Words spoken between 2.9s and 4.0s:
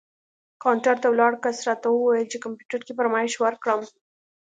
فرمایش ورکړم.